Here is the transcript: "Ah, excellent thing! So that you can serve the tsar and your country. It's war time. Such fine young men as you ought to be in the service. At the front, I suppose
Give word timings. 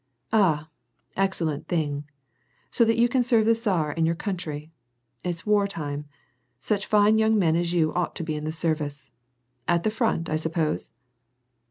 "Ah, 0.33 0.67
excellent 1.15 1.67
thing! 1.67 2.05
So 2.71 2.83
that 2.85 2.97
you 2.97 3.07
can 3.07 3.21
serve 3.21 3.45
the 3.45 3.53
tsar 3.53 3.91
and 3.91 4.03
your 4.03 4.15
country. 4.15 4.71
It's 5.23 5.45
war 5.45 5.67
time. 5.67 6.05
Such 6.59 6.87
fine 6.87 7.19
young 7.19 7.37
men 7.37 7.55
as 7.55 7.71
you 7.71 7.93
ought 7.93 8.15
to 8.15 8.23
be 8.23 8.35
in 8.35 8.43
the 8.45 8.51
service. 8.51 9.11
At 9.67 9.83
the 9.83 9.91
front, 9.91 10.27
I 10.27 10.37
suppose 10.37 10.93